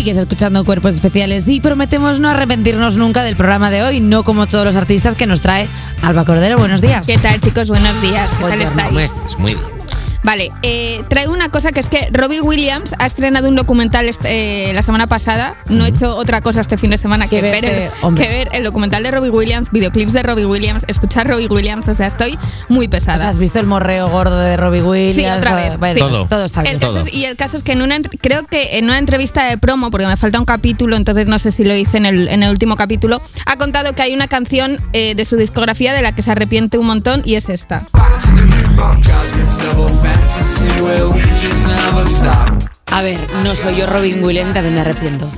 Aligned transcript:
Sigues 0.00 0.16
escuchando 0.16 0.64
Cuerpos 0.64 0.94
Especiales 0.94 1.46
y 1.46 1.60
prometemos 1.60 2.20
no 2.20 2.30
arrepentirnos 2.30 2.96
nunca 2.96 3.22
del 3.22 3.36
programa 3.36 3.70
de 3.70 3.82
hoy, 3.82 4.00
no 4.00 4.24
como 4.24 4.46
todos 4.46 4.64
los 4.64 4.74
artistas 4.74 5.14
que 5.14 5.26
nos 5.26 5.42
trae 5.42 5.68
Alba 6.00 6.24
Cordero. 6.24 6.56
Buenos 6.56 6.80
días. 6.80 7.06
¿Qué 7.06 7.18
tal, 7.18 7.38
chicos? 7.38 7.68
Buenos 7.68 8.00
días. 8.00 8.30
¿Qué 8.30 8.36
tal 8.36 8.40
Buenos 8.40 8.70
estáis? 8.70 8.88
¿Cómo 8.88 9.00
estás? 9.00 9.38
Muy 9.38 9.54
bien. 9.56 9.79
Vale, 10.22 10.52
eh, 10.62 11.02
traigo 11.08 11.32
una 11.32 11.48
cosa 11.48 11.72
que 11.72 11.80
es 11.80 11.86
que 11.86 12.08
Robbie 12.12 12.40
Williams 12.40 12.92
ha 12.98 13.06
estrenado 13.06 13.48
un 13.48 13.56
documental 13.56 14.08
este- 14.08 14.68
eh, 14.70 14.72
la 14.74 14.82
semana 14.82 15.06
pasada. 15.06 15.54
No 15.68 15.86
he 15.86 15.88
hecho 15.88 16.14
otra 16.16 16.40
cosa 16.42 16.60
este 16.60 16.76
fin 16.76 16.90
de 16.90 16.98
semana 16.98 17.26
que, 17.26 17.36
Que 17.36 17.42
ver, 17.42 17.64
el, 17.64 17.90
hombre. 18.02 18.24
que 18.24 18.30
ver 18.30 18.48
el 18.52 18.64
documental 18.64 19.02
de 19.02 19.10
Robbie 19.10 19.30
Williams, 19.30 19.70
videoclips 19.70 20.12
de 20.12 20.22
Robbie 20.22 20.44
Williams, 20.46 20.84
escuchar 20.88 21.26
Robbie 21.26 21.46
Williams. 21.48 21.88
O 21.88 21.94
sea, 21.94 22.06
estoy 22.06 22.38
muy 22.68 22.86
O 22.86 22.90
sea, 22.90 22.98
pesada. 22.98 23.28
¿Has 23.30 23.38
visto 23.38 23.58
el 23.60 23.66
morreo 23.66 24.08
gordo 24.08 24.38
de 24.38 24.56
Robbie 24.56 24.82
Williams? 24.82 25.14
Sí, 25.14 25.24
otra 25.26 25.54
vez, 25.54 25.78
Bueno, 25.78 25.94
sí. 25.94 26.00
Todo. 26.00 26.26
todo 26.26 26.44
está 26.44 26.62
bien. 26.62 26.74
El 26.74 26.80
caso 26.80 26.92
todo. 26.92 27.06
es- 27.06 27.14
y 27.14 27.24
el 27.24 27.36
caso 27.36 27.56
es 27.56 27.62
que 27.62 27.72
en 27.72 27.82
una 27.82 27.98
creo 28.20 28.46
que 28.46 28.78
en 28.78 28.84
una 28.84 28.98
entrevista 28.98 29.44
de 29.46 29.56
promo, 29.58 29.90
porque 29.90 30.06
me 30.06 30.16
falta 30.16 30.38
un 30.38 30.44
capítulo, 30.44 30.96
entonces 30.96 31.26
no 31.26 31.38
sé 31.38 31.50
si 31.50 31.64
lo 31.64 31.74
hice 31.74 31.96
en 31.96 32.06
el, 32.06 32.28
en 32.28 32.42
el 32.42 32.50
último 32.50 32.76
capítulo, 32.76 33.22
ha 33.46 33.56
contado 33.56 33.94
que 33.94 34.02
hay 34.02 34.12
una 34.14 34.28
canción 34.28 34.78
eh, 34.92 35.14
de 35.14 35.24
su 35.24 35.36
discografía 35.36 35.94
de 35.94 36.02
la 36.02 36.12
que 36.12 36.22
se 36.22 36.30
arrepiente 36.30 36.76
un 36.78 36.86
montón 36.86 37.22
y 37.24 37.36
es 37.36 37.48
esta. 37.48 37.86
A 42.92 43.02
ver, 43.02 43.18
no 43.44 43.54
soy 43.54 43.76
yo 43.76 43.86
Robin 43.86 44.22
Williams 44.22 44.50
y 44.50 44.54
también 44.54 44.74
me 44.74 44.80
arrepiento. 44.80 45.30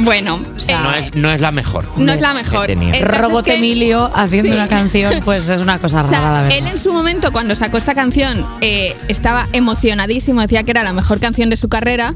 Bueno, 0.00 0.38
sea, 0.58 0.80
eh, 0.80 0.82
No 0.82 0.94
es, 0.94 1.14
no 1.14 1.30
es 1.32 1.40
la 1.40 1.50
mejor. 1.50 1.86
no 1.96 2.12
es 2.12 2.20
la 2.20 2.34
mejor. 2.34 2.70
es 2.70 3.00
Robot 3.00 3.44
que- 3.46 3.54
Emilio 3.54 4.10
haciendo 4.14 4.50
Sí. 4.52 4.56
una 4.58 4.68
canción, 4.68 5.20
pues 5.24 5.48
es 5.48 5.60
una 5.60 5.78
cosa 5.78 6.00
O 6.02 6.10
rara, 6.10 6.32
la 6.32 6.42
verdad. 6.42 6.58
él 6.58 6.66
en 6.66 6.78
su 6.78 6.92
momento, 6.92 7.32
cuando 7.32 7.54
sacó 7.56 7.78
esta 7.78 7.94
canción, 7.94 8.46
eh, 8.60 8.94
estaba 9.08 9.46
emocionadísimo, 9.52 10.42
decía 10.42 10.62
que 10.62 10.72
era 10.72 10.82
la 10.84 10.92
mejor 10.92 11.18
canción 11.20 11.48
de 11.48 11.56
su 11.56 11.68
carrera. 11.70 12.14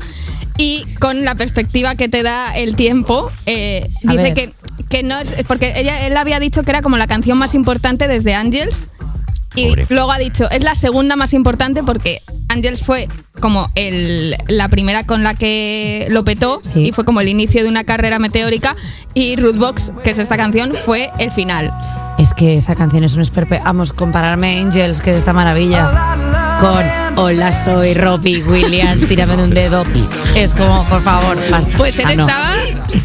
Y 0.58 0.84
con 1.00 1.24
la 1.24 1.34
perspectiva 1.34 1.94
que 1.96 2.08
te 2.08 2.22
da 2.22 2.54
el 2.54 2.76
tiempo, 2.76 3.30
eh, 3.46 3.88
dice 4.02 4.16
ver. 4.16 4.34
que, 4.34 4.52
que 4.88 5.02
no 5.02 5.18
es. 5.18 5.28
Porque 5.46 5.73
ella, 5.76 6.06
él 6.06 6.16
había 6.16 6.38
dicho 6.40 6.62
que 6.62 6.70
era 6.70 6.82
como 6.82 6.96
la 6.98 7.06
canción 7.06 7.36
más 7.38 7.54
importante 7.54 8.08
desde 8.08 8.34
Angels. 8.34 8.76
Y 9.57 9.68
Pobre. 9.68 9.87
luego 9.88 10.12
ha 10.12 10.18
dicho, 10.18 10.49
es 10.51 10.62
la 10.62 10.74
segunda 10.74 11.16
más 11.16 11.32
importante 11.32 11.82
porque 11.82 12.21
Angels 12.49 12.82
fue 12.82 13.09
como 13.40 13.68
el, 13.74 14.37
la 14.48 14.68
primera 14.68 15.04
con 15.04 15.23
la 15.24 15.35
que 15.35 16.07
lo 16.10 16.24
petó 16.24 16.60
Sí. 16.63 16.80
y 16.88 16.93
fue 16.93 17.04
como 17.04 17.21
el 17.21 17.29
inicio 17.29 17.63
de 17.65 17.68
una 17.68 17.85
carrera 17.85 18.18
meteórica. 18.18 18.76
Y 19.15 19.37
Rootbox, 19.37 19.90
que 20.04 20.10
es 20.10 20.18
esta 20.18 20.37
canción, 20.37 20.74
fue 20.85 21.10
el 21.18 21.30
final. 21.32 21.73
Es 22.18 22.32
que 22.32 22.57
esa 22.57 22.74
canción 22.74 23.04
es 23.04 23.15
un 23.15 23.21
esperpe. 23.23 23.60
Vamos, 23.65 23.93
compararme 23.93 24.57
a 24.59 24.63
Angels, 24.63 25.01
que 25.01 25.10
es 25.10 25.18
esta 25.18 25.32
maravilla, 25.35 25.91
con 26.60 26.82
Hola, 27.18 27.52
soy 27.65 27.93
Robbie 27.95 28.43
Williams, 28.43 29.07
tírame 29.09 29.37
de 29.37 29.43
un 29.45 29.51
dedo. 29.54 29.85
Es 30.37 30.52
como, 30.52 30.85
por 30.85 31.01
favor, 31.01 31.38
basta. 31.51 31.74
Pues 31.79 31.98
él 31.98 32.04
Ah, 32.09 32.15
no. 32.15 32.26
estaba 32.29 32.54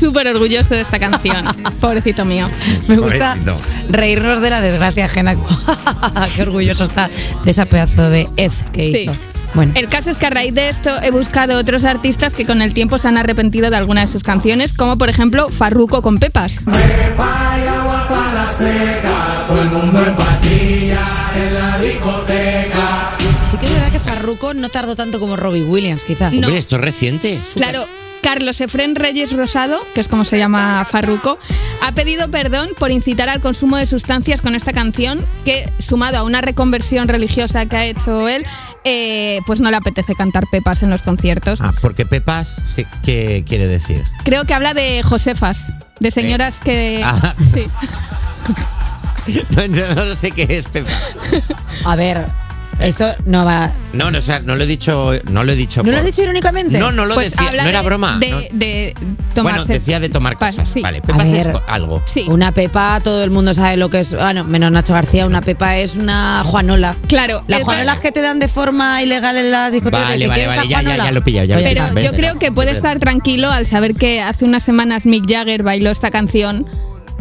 súper 0.01 0.27
orgulloso 0.27 0.73
de 0.75 0.81
esta 0.81 0.99
canción. 0.99 1.45
Pobrecito 1.79 2.25
mío. 2.25 2.49
Me 2.89 2.97
gusta 2.97 3.37
Pobrecito. 3.45 3.80
Reírnos 3.91 4.41
de 4.41 4.49
la 4.49 4.61
desgracia 4.61 5.05
ajena. 5.05 5.35
Qué 6.35 6.41
orgulloso 6.43 6.83
está 6.83 7.09
de 7.43 7.51
esa 7.51 7.65
pedazo 7.65 8.09
de 8.09 8.27
Ed 8.37 8.51
que 8.73 8.91
Sí. 8.91 8.97
hizo. 9.03 9.15
Bueno, 9.53 9.73
El 9.75 9.89
caso 9.89 10.09
es 10.09 10.15
que 10.17 10.25
a 10.27 10.29
raíz 10.29 10.53
de 10.55 10.69
esto 10.69 10.89
he 11.03 11.11
buscado 11.11 11.57
otros 11.59 11.83
artistas 11.83 12.33
que 12.33 12.45
con 12.45 12.61
el 12.61 12.73
tiempo 12.73 12.97
se 12.99 13.09
han 13.09 13.17
arrepentido 13.17 13.69
de 13.69 13.75
alguna 13.75 13.99
de 13.99 14.07
sus 14.07 14.23
canciones, 14.23 14.71
como 14.71 14.97
por 14.97 15.09
ejemplo 15.09 15.49
Farruko 15.49 16.01
con 16.01 16.19
Pepas. 16.19 16.55
sí 23.51 23.57
que 23.57 23.65
es 23.65 23.73
verdad 23.73 23.91
que 23.91 23.99
Farruko 23.99 24.53
no 24.53 24.69
tardó 24.69 24.95
tanto 24.95 25.19
como 25.19 25.35
Robbie 25.35 25.63
Williams, 25.63 26.03
quizás. 26.03 26.31
No. 26.33 26.47
Hombre, 26.47 26.57
esto 26.59 26.75
es 26.77 26.81
reciente. 26.81 27.39
Claro, 27.55 27.85
Carlos 28.21 28.61
Efren 28.61 28.95
Reyes 28.95 29.35
Rosado, 29.35 29.79
que 29.93 30.01
es 30.01 30.07
como 30.07 30.25
se 30.25 30.37
llama 30.37 30.85
Farruko, 30.85 31.37
ha 31.81 31.91
pedido 31.93 32.29
perdón 32.29 32.69
por 32.77 32.91
incitar 32.91 33.29
al 33.29 33.41
consumo 33.41 33.77
de 33.77 33.85
sustancias 33.85 34.41
con 34.41 34.55
esta 34.55 34.73
canción, 34.73 35.25
que 35.45 35.69
sumado 35.79 36.17
a 36.17 36.23
una 36.23 36.41
reconversión 36.41 37.07
religiosa 37.07 37.65
que 37.65 37.77
ha 37.77 37.85
hecho 37.85 38.27
él, 38.27 38.45
eh, 38.83 39.39
pues 39.45 39.59
no 39.59 39.69
le 39.71 39.77
apetece 39.77 40.15
cantar 40.15 40.45
Pepas 40.51 40.83
en 40.83 40.89
los 40.89 41.01
conciertos. 41.01 41.61
Ah, 41.61 41.73
porque 41.81 42.05
Pepas, 42.05 42.55
¿qué, 42.75 42.85
qué 43.03 43.43
quiere 43.47 43.67
decir? 43.67 44.03
Creo 44.23 44.45
que 44.45 44.53
habla 44.53 44.73
de 44.73 45.03
Josefas, 45.03 45.63
de 45.99 46.11
señoras 46.11 46.59
que... 46.59 47.01
Ah. 47.03 47.35
Sí. 47.53 47.67
No, 49.55 49.65
yo 49.65 49.93
no 49.93 50.15
sé 50.15 50.31
qué 50.31 50.47
es 50.49 50.67
Pepas. 50.67 50.93
A 51.85 51.95
ver, 51.95 52.25
esto 52.79 53.07
no 53.25 53.45
va. 53.45 53.71
No, 53.93 54.09
no, 54.09 54.19
o 54.19 54.21
sea, 54.21 54.39
no 54.39 54.55
lo 54.55 54.63
he 54.63 54.67
dicho, 54.67 55.11
no 55.31 55.43
lo 55.43 55.51
he 55.51 55.55
dicho. 55.55 55.83
¿No 55.83 55.91
lo 55.91 55.97
has 55.97 56.05
dicho 56.05 56.21
irónicamente? 56.23 56.79
No, 56.79 56.91
no 56.91 57.05
lo 57.05 57.13
Pues 57.13 57.31
decía, 57.31 57.49
habla 57.49 57.63
no 57.63 57.69
era 57.69 57.79
de- 57.81 57.85
broma. 57.85 58.17
De, 58.19 58.29
no. 58.31 58.39
de 58.51 58.93
tomarse... 59.35 59.59
Bueno, 59.59 59.65
decía 59.65 59.99
de 59.99 60.09
tomar 60.09 60.37
Pa- 60.37 60.47
cosas. 60.47 60.69
sí. 60.69 60.81
Vale, 60.81 61.01
Pepas 61.01 61.31
ver. 61.31 61.47
es 61.47 61.55
algo. 61.67 62.01
Sí. 62.13 62.25
Una 62.27 62.51
pepa, 62.51 62.99
todo 63.03 63.23
el 63.23 63.31
mundo 63.31 63.53
sabe 63.53 63.77
lo 63.77 63.89
que 63.89 63.99
es. 63.99 64.13
Bueno, 64.15 64.43
menos 64.43 64.71
Nacho 64.71 64.93
García, 64.93 65.25
una 65.25 65.41
pepa 65.41 65.77
es 65.77 65.95
una 65.95 66.43
Juanola. 66.45 66.95
Claro, 67.07 67.43
Las 67.47 67.63
Juanolas 67.63 67.99
que 67.99 68.11
te 68.11 68.21
dan 68.21 68.39
de 68.39 68.47
forma 68.47 69.01
ilegal 69.03 69.35
en 69.37 69.51
las 69.51 69.71
discotecas. 69.71 70.09
Vale, 70.09 70.19
¿Te 70.25 70.27
vale, 70.27 70.47
vale, 70.47 70.67
ya, 70.67 70.81
ya, 70.81 70.97
ya 70.97 71.11
lo 71.11 71.19
he 71.19 71.21
pillado, 71.21 71.45
ya 71.47 71.55
lo 71.59 71.61
he 71.61 71.73
Pero 71.93 72.01
yo 72.01 72.11
creo 72.13 72.39
que 72.39 72.51
puede 72.51 72.71
es 72.71 72.77
estar 72.77 72.99
tranquilo 72.99 73.49
al 73.51 73.67
saber 73.67 73.95
que 73.95 74.21
hace 74.21 74.45
unas 74.45 74.63
semanas 74.63 75.05
Mick 75.05 75.29
Jagger 75.29 75.63
bailó 75.63 75.91
esta 75.91 76.11
canción 76.11 76.65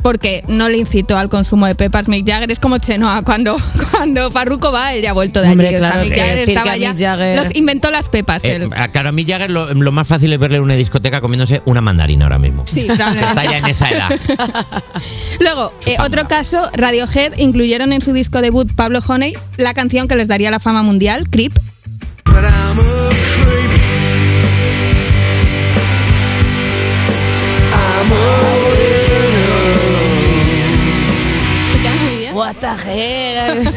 porque 0.02 0.44
no 0.48 0.68
le 0.68 0.78
incitó 0.78 1.16
al 1.18 1.28
consumo 1.28 1.66
de 1.66 1.74
pepas. 1.74 2.08
Mick 2.08 2.26
Jagger 2.26 2.50
es 2.50 2.58
como 2.58 2.78
Chenoa, 2.78 3.22
cuando, 3.22 3.56
cuando 3.90 4.30
Farruko 4.30 4.72
va, 4.72 4.94
él 4.94 5.02
ya 5.02 5.10
ha 5.10 5.12
vuelto 5.12 5.40
de 5.40 5.46
allí. 5.48 5.52
Hombre, 5.52 5.68
O 5.76 5.80
sea, 5.80 5.90
claro, 5.90 6.02
Mick 6.02 6.16
Jagger 6.16 6.48
estaba 6.48 6.76
ya- 6.76 6.92
Mick 6.92 7.00
Jagger- 7.02 7.36
Los 7.36 7.54
inventó 7.56 7.90
las 7.90 8.08
pepas. 8.08 8.44
Eh, 8.44 8.56
él. 8.56 8.70
claro, 8.92 9.08
a 9.10 9.12
mí 9.12 9.24
Jagger 9.24 9.50
lo, 9.50 9.72
lo 9.72 9.92
más 9.92 10.06
fácil 10.08 10.32
es 10.32 10.38
verle 10.38 10.56
en 10.58 10.62
una 10.62 10.74
discoteca 10.74 11.20
comiéndose 11.20 11.62
una 11.64 11.80
mandarina 11.80 12.24
ahora 12.26 12.38
mismo. 12.38 12.64
Sí. 12.72 12.80
Está 12.90 13.44
ya 13.44 13.58
en 13.58 13.66
esa 13.66 13.90
edad. 13.90 14.10
Luego, 15.40 15.72
eh, 15.86 15.96
otro 16.00 16.26
caso, 16.28 16.70
Radiohead 16.74 17.38
incluyeron 17.38 17.92
en 17.92 18.02
su 18.02 18.12
disco 18.12 18.40
debut 18.42 18.70
Pablo 18.74 19.00
Honey 19.06 19.34
la 19.56 19.74
canción 19.74 20.08
que 20.08 20.16
les 20.16 20.28
daría 20.28 20.50
la 20.50 20.60
fama 20.60 20.82
mundial, 20.82 21.28
Creep. 21.30 21.54
¿Te 28.64 28.69
hell? 32.76 33.68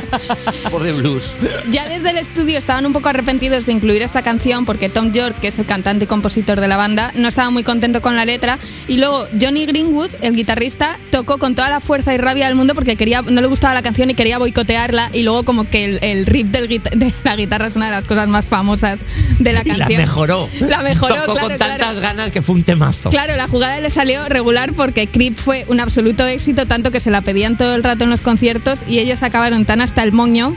Por 0.70 0.82
de 0.82 0.92
blues. 0.92 1.32
Ya 1.70 1.88
desde 1.88 2.10
el 2.10 2.18
estudio 2.18 2.58
estaban 2.58 2.86
un 2.86 2.92
poco 2.92 3.08
arrepentidos 3.08 3.66
de 3.66 3.72
incluir 3.72 4.02
esta 4.02 4.22
canción 4.22 4.64
porque 4.64 4.88
Tom 4.88 5.12
York, 5.12 5.36
que 5.40 5.48
es 5.48 5.58
el 5.58 5.66
cantante 5.66 6.04
y 6.04 6.08
compositor 6.08 6.60
de 6.60 6.68
la 6.68 6.76
banda, 6.76 7.12
no 7.14 7.28
estaba 7.28 7.50
muy 7.50 7.62
contento 7.62 8.00
con 8.00 8.16
la 8.16 8.24
letra. 8.24 8.58
Y 8.88 8.98
luego 8.98 9.26
Johnny 9.40 9.66
Greenwood, 9.66 10.10
el 10.22 10.34
guitarrista, 10.34 10.98
tocó 11.10 11.38
con 11.38 11.54
toda 11.54 11.70
la 11.70 11.80
fuerza 11.80 12.14
y 12.14 12.18
rabia 12.18 12.46
del 12.46 12.54
mundo 12.54 12.74
porque 12.74 12.96
quería, 12.96 13.22
no 13.22 13.40
le 13.40 13.46
gustaba 13.46 13.74
la 13.74 13.82
canción 13.82 14.10
y 14.10 14.14
quería 14.14 14.38
boicotearla. 14.38 15.10
Y 15.12 15.22
luego 15.22 15.44
como 15.44 15.68
que 15.68 15.84
el, 15.84 15.98
el 16.02 16.26
riff 16.26 16.46
del 16.48 16.68
de 16.68 17.12
la 17.24 17.36
guitarra 17.36 17.66
es 17.66 17.76
una 17.76 17.86
de 17.86 17.92
las 17.92 18.04
cosas 18.04 18.28
más 18.28 18.44
famosas 18.46 19.00
de 19.38 19.52
la 19.52 19.60
Y 19.62 19.64
canción. 19.64 19.90
la 19.90 19.98
mejoró. 19.98 20.48
La 20.60 20.82
mejoró, 20.82 21.14
Tocó 21.16 21.32
claro, 21.32 21.48
con 21.48 21.56
claro. 21.56 21.76
tantas 21.78 22.00
ganas 22.00 22.30
que 22.30 22.42
fue 22.42 22.54
un 22.56 22.62
temazo. 22.62 23.10
Claro, 23.10 23.36
la 23.36 23.48
jugada 23.48 23.80
le 23.80 23.90
salió 23.90 24.28
regular 24.28 24.72
porque 24.74 25.06
Creep 25.06 25.36
fue 25.36 25.64
un 25.68 25.80
absoluto 25.80 26.26
éxito, 26.26 26.66
tanto 26.66 26.90
que 26.90 27.00
se 27.00 27.10
la 27.10 27.20
pedían 27.22 27.56
todo 27.56 27.74
el 27.74 27.82
rato 27.82 28.04
en 28.04 28.10
los 28.10 28.20
conciertos 28.30 28.78
y 28.86 28.98
ellos 28.98 29.22
acabaron 29.22 29.64
tan 29.64 29.80
hasta 29.80 30.02
el 30.02 30.12
moño, 30.12 30.54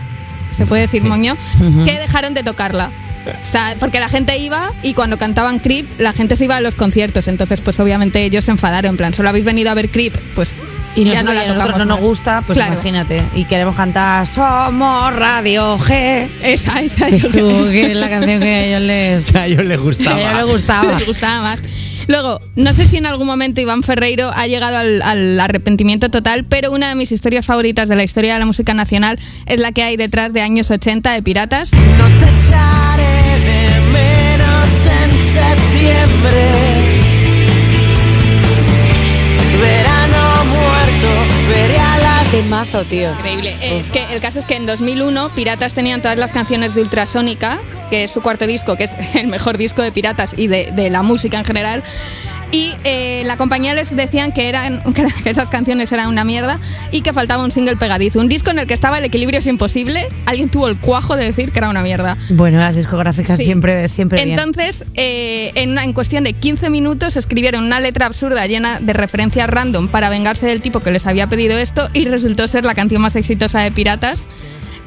se 0.55 0.65
puede 0.65 0.83
decir 0.83 1.03
moño, 1.03 1.35
que 1.85 1.97
dejaron 1.99 2.33
de 2.33 2.43
tocarla. 2.43 2.89
O 3.25 3.51
sea, 3.51 3.75
porque 3.79 3.99
la 4.01 4.09
gente 4.09 4.37
iba 4.37 4.71
y 4.83 4.93
cuando 4.93 5.17
cantaban 5.17 5.59
Creep, 5.59 5.87
la 5.99 6.11
gente 6.13 6.35
se 6.35 6.43
iba 6.45 6.57
a 6.57 6.61
los 6.61 6.75
conciertos. 6.75 7.27
Entonces, 7.27 7.61
pues 7.61 7.79
obviamente 7.79 8.21
ellos 8.23 8.43
se 8.45 8.51
enfadaron. 8.51 8.89
En 8.91 8.97
plan, 8.97 9.13
solo 9.13 9.29
habéis 9.29 9.45
venido 9.45 9.71
a 9.71 9.73
ver 9.75 9.87
Creep, 9.89 10.13
pues 10.35 10.51
Y 10.95 11.05
ya 11.05 11.23
no 11.23 11.31
la 11.33 11.47
tocamos 11.47 11.77
no 11.79 11.85
nos 11.85 11.99
gusta, 12.01 12.43
pues 12.45 12.57
Claro. 12.57 12.73
imagínate. 12.73 13.23
Y 13.33 13.45
queremos 13.45 13.75
cantar 13.75 14.27
Somos 14.27 15.15
Radio 15.15 15.77
G. 15.79 16.27
Esa, 16.43 16.81
esa. 16.81 17.05
Que 17.07 17.17
yo 17.17 17.27
es 17.27 17.31
creo. 17.33 17.69
que 17.69 17.91
es 17.91 17.95
la 17.97 18.09
canción 18.09 18.41
que 18.41 18.53
a 18.53 18.63
ellos 18.65 18.81
les, 18.81 19.35
A 19.41 19.45
ellos 19.47 19.63
les 19.65 19.79
gustaba. 19.79 20.17
a 20.17 20.19
ellos 20.21 20.35
les 20.35 20.45
gustaba. 20.53 20.91
Les 20.97 21.07
gustaba 21.07 21.41
más. 21.43 21.59
Luego, 22.07 22.41
no 22.55 22.73
sé 22.73 22.85
si 22.85 22.97
en 22.97 23.05
algún 23.05 23.27
momento 23.27 23.61
Iván 23.61 23.83
Ferreiro 23.83 24.31
ha 24.33 24.47
llegado 24.47 24.77
al, 24.77 25.01
al 25.01 25.39
arrepentimiento 25.39 26.09
total, 26.09 26.45
pero 26.45 26.71
una 26.71 26.89
de 26.89 26.95
mis 26.95 27.11
historias 27.11 27.45
favoritas 27.45 27.89
de 27.89 27.95
la 27.95 28.03
historia 28.03 28.33
de 28.33 28.39
la 28.39 28.45
música 28.45 28.73
nacional 28.73 29.19
es 29.45 29.59
la 29.59 29.71
que 29.71 29.83
hay 29.83 29.97
detrás 29.97 30.33
de 30.33 30.41
años 30.41 30.69
80 30.71 31.11
de 31.11 31.21
Piratas. 31.21 31.71
No 31.71 32.07
te 32.19 32.25
echaré 32.25 33.39
de 33.39 33.81
menos 33.91 34.67
en 34.87 35.11
septiembre. 35.17 36.51
Verano 39.61 40.45
muerto, 40.45 41.07
veré 41.47 41.77
a 41.77 41.97
las 41.99 42.31
Temazo, 42.31 42.83
tío. 42.83 43.11
Increíble. 43.11 43.55
Es 43.61 43.85
que 43.91 44.13
el 44.13 44.19
caso 44.19 44.39
es 44.39 44.45
que 44.45 44.55
en 44.55 44.65
2001 44.65 45.29
Piratas 45.29 45.73
tenían 45.73 46.01
todas 46.01 46.17
las 46.17 46.31
canciones 46.31 46.73
de 46.73 46.81
Ultrasónica, 46.81 47.59
que 47.93 48.05
es 48.05 48.09
su 48.09 48.23
cuarto 48.23 48.47
disco, 48.47 48.75
que 48.75 48.85
es 48.85 48.91
el 49.13 49.27
mejor 49.27 49.59
disco 49.59 49.83
de 49.83 49.91
Piratas 49.91 50.31
y 50.35 50.47
de, 50.47 50.71
de 50.71 50.89
la 50.89 51.03
música 51.03 51.37
en 51.37 51.45
general. 51.45 51.83
Y 52.51 52.73
eh, 52.85 53.21
la 53.27 53.37
compañía 53.37 53.75
les 53.75 53.95
decían 53.95 54.31
que, 54.31 54.49
eran, 54.49 54.81
que 55.23 55.29
esas 55.29 55.47
canciones 55.51 55.91
eran 55.91 56.07
una 56.07 56.23
mierda 56.23 56.57
y 56.91 57.01
que 57.01 57.13
faltaba 57.13 57.43
un 57.43 57.51
single 57.51 57.75
pegadizo. 57.75 58.19
Un 58.19 58.29
disco 58.29 58.49
en 58.49 58.57
el 58.57 58.65
que 58.65 58.73
estaba 58.73 58.97
el 58.97 59.03
equilibrio 59.05 59.37
es 59.39 59.45
imposible. 59.45 60.07
Alguien 60.25 60.49
tuvo 60.49 60.69
el 60.69 60.79
cuajo 60.79 61.15
de 61.15 61.25
decir 61.25 61.51
que 61.51 61.59
era 61.59 61.69
una 61.69 61.83
mierda. 61.83 62.17
Bueno, 62.29 62.57
las 62.57 62.75
discográficas 62.75 63.37
Sí. 63.37 63.45
siempre, 63.45 63.87
siempre 63.87 64.25
bien. 64.25 64.39
Entonces, 64.39 64.85
eh, 64.95 65.51
en, 65.53 65.77
en 65.77 65.93
cuestión 65.93 66.23
de 66.23 66.33
15 66.33 66.71
minutos 66.71 67.15
escribieron 67.15 67.63
una 67.63 67.79
letra 67.79 68.07
absurda 68.07 68.47
llena 68.47 68.79
de 68.79 68.93
referencias 68.93 69.47
random 69.47 69.87
para 69.87 70.09
vengarse 70.09 70.47
del 70.47 70.63
tipo 70.63 70.79
que 70.79 70.89
les 70.89 71.05
había 71.05 71.27
pedido 71.27 71.59
esto 71.59 71.89
y 71.93 72.05
resultó 72.05 72.47
ser 72.47 72.65
la 72.65 72.73
canción 72.73 73.03
más 73.03 73.15
exitosa 73.15 73.59
de 73.59 73.71
Piratas. 73.71 74.23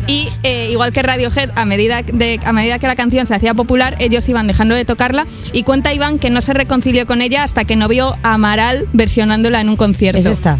Y 0.06 0.28
eh, 0.44 0.68
igual 0.70 0.92
que 0.92 1.02
Radiohead, 1.02 1.50
a 1.56 1.64
medida, 1.64 2.02
de, 2.02 2.38
a 2.44 2.52
medida 2.52 2.78
que 2.78 2.86
la 2.86 2.94
canción 2.96 3.26
se 3.26 3.34
hacía 3.34 3.54
popular, 3.54 3.96
ellos 3.98 4.28
iban 4.28 4.46
dejando 4.46 4.74
de 4.74 4.84
tocarla 4.84 5.26
y 5.52 5.62
cuenta 5.64 5.92
Iván 5.92 6.18
que 6.18 6.30
no 6.30 6.40
se 6.42 6.52
reconcilió 6.52 7.06
con 7.06 7.22
ella 7.22 7.42
hasta 7.42 7.64
que 7.64 7.74
no 7.76 7.88
vio 7.88 8.16
a 8.22 8.34
Amaral 8.34 8.86
versionándola 8.92 9.60
en 9.60 9.68
un 9.68 9.76
concierto. 9.76 10.18
Es 10.18 10.26
esta. 10.26 10.58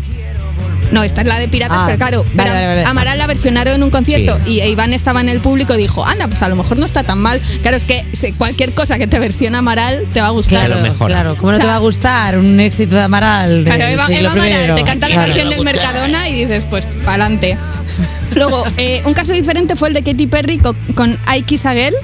No, 0.93 1.02
esta 1.02 1.20
es 1.22 1.26
la 1.26 1.38
de 1.40 1.48
Piratas, 1.48 1.76
Ah, 1.81 1.84
pero 1.87 1.98
claro, 1.98 2.19
vale, 2.22 2.32
pero 2.37 2.50
vale, 2.54 2.66
vale. 2.69 2.84
Amaral 2.84 3.19
la 3.19 3.26
versionaron 3.26 3.75
en 3.75 3.82
un 3.82 3.90
concierto 3.90 4.38
y 4.46 4.62
Iván 4.62 4.93
estaba 4.93 5.20
en 5.20 5.28
el 5.28 5.40
público 5.40 5.75
y 5.75 5.78
dijo, 5.78 6.04
anda, 6.04 6.28
pues 6.28 6.42
a 6.42 6.49
lo 6.49 6.54
mejor 6.54 6.78
no 6.78 6.87
está 6.87 7.02
tan 7.02 7.19
mal. 7.19 7.40
Claro, 7.62 7.76
es 7.76 7.84
que 7.84 8.04
cualquier 8.38 8.72
cosa 8.72 8.96
que 8.96 9.08
te 9.08 9.19
versiona 9.19 9.58
Amaral 9.58 10.04
te 10.12 10.20
va 10.20 10.28
a 10.28 10.31
gustar. 10.31 10.66
Claro, 10.66 10.81
mejor. 10.81 11.08
Claro, 11.10 11.37
¿cómo 11.37 11.50
no 11.50 11.58
O 11.58 11.60
te 11.60 11.66
va 11.66 11.75
a 11.75 11.78
gustar 11.81 12.38
un 12.38 12.60
éxito 12.60 12.94
de 12.94 13.02
Amaral? 13.02 13.64
Claro, 13.64 13.84
Eva, 13.84 14.04
Amaral 14.06 14.76
te 14.76 14.82
canta 14.84 15.08
la 15.08 15.14
Claro. 15.14 15.26
canción 15.32 15.50
del 15.50 15.64
Mercadona 15.64 16.28
y 16.28 16.34
dices, 16.40 16.64
pues, 16.70 16.84
pa'lante. 17.04 17.58
Luego, 18.34 18.64
eh, 18.76 19.02
un 19.04 19.14
caso 19.14 19.32
diferente 19.32 19.76
fue 19.76 19.88
el 19.88 19.94
de 19.94 20.02
Katy 20.02 20.26
Perry 20.26 20.58
co- 20.58 20.75
con, 20.94 21.19
I 21.34 21.43
Kiss 21.43 21.64
a 21.66 21.72
Girl. 21.75 21.94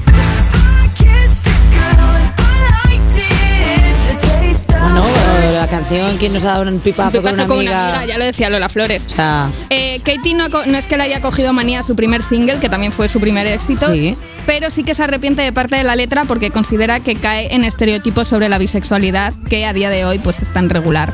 Bueno, 4.94 5.52
la 5.52 5.66
canción, 5.68 6.16
¿quién 6.18 6.32
nos 6.34 6.44
ha 6.44 6.48
dado 6.58 6.70
un 6.70 6.80
pipazo, 6.80 7.12
Pipazo 7.12 7.22
con 7.24 7.34
una 7.34 7.46
con 7.46 7.58
amiga? 7.58 8.04
ya 8.04 8.18
lo 8.18 8.24
decía 8.24 8.50
Lola 8.50 8.68
Flores. 8.68 9.04
O 9.06 9.10
sea, 9.10 9.50
Eh, 9.70 10.00
Katy 10.04 10.34
no, 10.34 10.46
es 10.46 10.86
que 10.86 10.96
le 10.96 11.04
haya 11.04 11.20
cogido 11.20 11.52
manía 11.52 11.80
a 11.80 11.82
su 11.84 11.96
primer 11.96 12.22
single, 12.22 12.58
que 12.58 12.68
también 12.68 12.92
fue 12.92 13.08
su 13.08 13.18
primer 13.20 13.46
éxito, 13.46 13.90
Sí. 13.92 14.16
pero 14.46 14.70
sí 14.70 14.82
que 14.84 14.94
se 14.94 15.02
arrepiente 15.02 15.40
de 15.42 15.52
parte 15.52 15.76
de 15.76 15.84
la 15.84 15.96
letra 15.96 16.24
porque 16.24 16.50
considera 16.50 17.00
que 17.00 17.14
cae 17.16 17.54
en 17.54 17.64
estereotipos 17.64 18.28
sobre 18.28 18.48
la 18.48 18.58
bisexualidad 18.58 19.32
que 19.48 19.64
a 19.66 19.72
día 19.72 19.88
de 19.88 20.04
hoy 20.04 20.18
pues 20.18 20.40
es 20.42 20.52
tan 20.52 20.68
regular. 20.68 21.12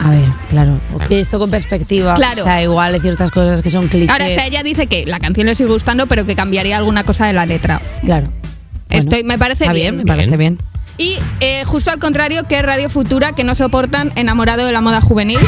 A 0.00 0.10
ver, 0.10 0.28
claro. 0.48 0.80
Esto 1.10 1.38
con 1.38 1.50
perspectiva. 1.50 2.14
Claro. 2.14 2.42
O 2.42 2.44
sea, 2.44 2.62
igual 2.62 2.94
hay 2.94 3.00
ciertas 3.00 3.30
cosas 3.30 3.62
que 3.62 3.70
son 3.70 3.88
clichés. 3.88 4.10
Ahora, 4.10 4.26
o 4.26 4.28
sea, 4.28 4.46
ella 4.46 4.62
dice 4.62 4.86
que 4.86 5.06
la 5.06 5.18
canción 5.18 5.46
le 5.46 5.54
sigue 5.54 5.68
gustando, 5.70 6.06
pero 6.06 6.24
que 6.26 6.34
cambiaría 6.36 6.76
alguna 6.76 7.04
cosa 7.04 7.26
de 7.26 7.32
la 7.32 7.46
letra. 7.46 7.80
Claro. 8.04 8.28
Estoy- 8.90 9.24
me 9.24 9.38
parece 9.38 9.64
está 9.64 9.72
bien. 9.72 9.96
bien. 9.96 10.06
me 10.06 10.12
parece 10.12 10.36
bien. 10.36 10.58
Y 10.96 11.16
eh, 11.40 11.64
justo 11.64 11.90
al 11.90 11.98
contrario 12.00 12.44
que 12.48 12.60
Radio 12.60 12.90
Futura, 12.90 13.32
que 13.32 13.44
no 13.44 13.54
soportan 13.54 14.12
enamorado 14.16 14.66
de 14.66 14.72
la 14.72 14.80
moda 14.80 15.00
juvenil. 15.00 15.38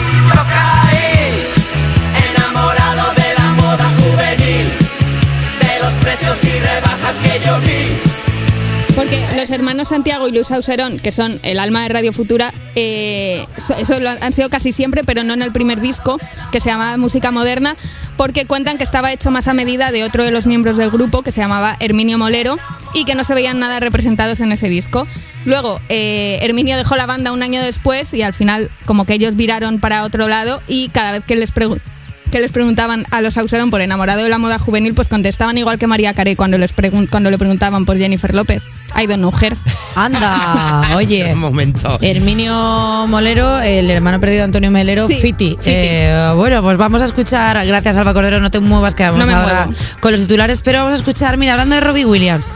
Los 9.36 9.50
hermanos 9.50 9.88
Santiago 9.88 10.28
y 10.28 10.32
Luis 10.32 10.50
Auserón, 10.50 10.98
que 10.98 11.12
son 11.12 11.38
el 11.42 11.58
alma 11.58 11.82
de 11.82 11.88
Radio 11.88 12.12
Futura, 12.12 12.52
eh, 12.76 13.46
so- 13.66 13.74
eso 13.74 13.98
lo 14.00 14.08
han 14.10 14.22
han 14.22 14.32
sido 14.32 14.48
casi 14.50 14.72
siempre, 14.72 15.02
pero 15.04 15.24
no 15.24 15.32
en 15.34 15.42
el 15.42 15.50
primer 15.52 15.80
disco, 15.80 16.18
que 16.52 16.60
se 16.60 16.68
llamaba 16.70 16.96
Música 16.96 17.30
Moderna, 17.30 17.74
porque 18.16 18.44
cuentan 18.46 18.76
que 18.78 18.84
estaba 18.84 19.12
hecho 19.12 19.30
más 19.30 19.48
a 19.48 19.54
medida 19.54 19.90
de 19.92 20.04
otro 20.04 20.24
de 20.24 20.30
los 20.30 20.46
miembros 20.46 20.76
del 20.76 20.90
grupo, 20.90 21.22
que 21.22 21.32
se 21.32 21.40
llamaba 21.40 21.76
Herminio 21.80 22.18
Molero, 22.18 22.58
y 22.92 23.04
que 23.04 23.14
no 23.14 23.24
se 23.24 23.34
veían 23.34 23.58
nada 23.58 23.80
representados 23.80 24.40
en 24.40 24.52
ese 24.52 24.68
disco. 24.68 25.06
Luego, 25.46 25.80
eh, 25.88 26.38
Herminio 26.42 26.76
dejó 26.76 26.96
la 26.96 27.06
banda 27.06 27.32
un 27.32 27.42
año 27.42 27.62
después 27.62 28.12
y 28.12 28.22
al 28.22 28.34
final 28.34 28.70
como 28.84 29.06
que 29.06 29.14
ellos 29.14 29.36
viraron 29.36 29.80
para 29.80 30.04
otro 30.04 30.28
lado 30.28 30.60
y 30.68 30.90
cada 30.90 31.12
vez 31.12 31.24
que 31.24 31.34
les 31.36 31.50
preguntaban 31.50 31.89
que 32.30 32.40
les 32.40 32.50
preguntaban 32.50 33.04
a 33.10 33.20
los 33.20 33.36
Auserón 33.36 33.70
por 33.70 33.80
enamorado 33.80 34.22
de 34.22 34.28
la 34.28 34.38
moda 34.38 34.58
juvenil, 34.58 34.94
pues 34.94 35.08
contestaban 35.08 35.58
igual 35.58 35.78
que 35.78 35.86
María 35.86 36.14
Carey 36.14 36.36
cuando, 36.36 36.58
les 36.58 36.74
pregun- 36.74 37.08
cuando 37.10 37.30
le 37.30 37.38
preguntaban 37.38 37.84
por 37.84 37.96
Jennifer 37.98 38.34
López. 38.34 38.62
I 39.00 39.06
don't 39.06 39.18
know 39.18 39.32
her. 39.40 39.56
Anda, 39.96 40.90
oye. 40.96 41.32
Un 41.32 41.38
momento. 41.40 41.98
Herminio 42.00 43.06
Molero, 43.08 43.60
el 43.60 43.90
hermano 43.90 44.18
perdido 44.20 44.38
de 44.40 44.44
Antonio 44.44 44.70
Melero, 44.70 45.06
Sí, 45.08 45.14
Fiti. 45.20 45.50
Fiti. 45.50 45.58
Eh, 45.64 46.32
bueno, 46.36 46.62
pues 46.62 46.76
vamos 46.76 47.02
a 47.02 47.04
escuchar, 47.04 47.64
gracias 47.66 47.96
Alba 47.96 48.12
Cordero, 48.14 48.40
no 48.40 48.50
te 48.50 48.60
muevas, 48.60 48.94
que 48.94 49.02
vamos 49.04 49.20
No 49.20 49.26
me 49.26 49.32
ahora 49.34 49.66
muevo. 49.66 49.80
con 50.00 50.12
los 50.12 50.20
titulares, 50.22 50.62
pero 50.62 50.78
vamos 50.78 50.92
a 50.92 50.96
escuchar, 50.96 51.36
mira, 51.36 51.52
hablando 51.52 51.74
de 51.76 51.80
Robbie 51.80 52.04
Williams. 52.04 52.48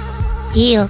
Tío, 0.52 0.88